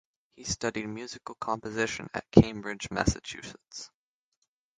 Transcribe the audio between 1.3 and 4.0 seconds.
composition at Cambridge, Massachusetts.